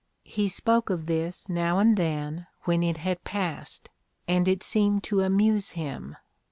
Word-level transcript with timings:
He 0.25 0.47
spoke 0.49 0.89
of 0.89 1.05
this 1.05 1.47
now 1.47 1.77
and 1.77 1.95
then 1.95 2.47
when 2.63 2.81
it 2.81 2.97
had 2.97 3.23
passed, 3.23 3.89
and 4.27 4.47
it 4.47 4.63
seemed 4.63 5.03
to 5.03 5.21
amuse 5.21 5.73
him. 5.77 6.15